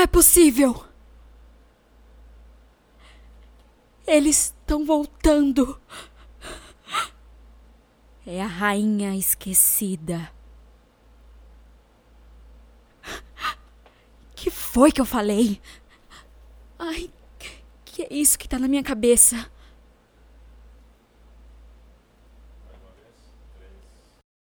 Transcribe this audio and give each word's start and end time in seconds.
é 0.00 0.06
possível! 0.06 0.84
Eles 4.06 4.46
estão 4.46 4.84
voltando. 4.84 5.80
É 8.26 8.42
a 8.42 8.46
rainha 8.46 9.16
esquecida. 9.16 10.32
Que 14.34 14.50
foi 14.50 14.90
que 14.90 15.00
eu 15.00 15.04
falei? 15.04 15.60
Ai, 16.78 17.10
que 17.84 18.02
é 18.02 18.08
isso 18.10 18.38
que 18.38 18.48
tá 18.48 18.58
na 18.58 18.66
minha 18.66 18.82
cabeça? 18.82 19.50